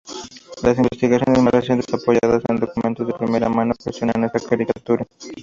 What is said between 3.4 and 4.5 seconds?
mano cuestionan esta